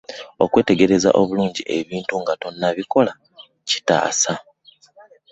[0.43, 3.11] okwetegereza obulungi ebintu nga tonnabikola
[3.69, 4.33] kitaasa.